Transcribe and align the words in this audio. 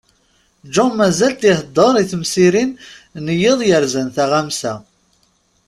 John 0.73 0.91
mazal-t 0.97 1.49
iḥeddeṛ 1.51 1.93
i 2.01 2.05
temsirin 2.11 2.71
n 3.23 3.25
yiḍ 3.39 3.59
yerzan 3.69 4.07
taɣamsa. 4.15 4.73